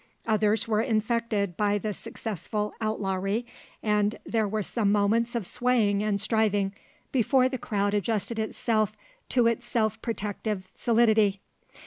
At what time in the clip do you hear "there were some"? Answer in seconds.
4.25-4.91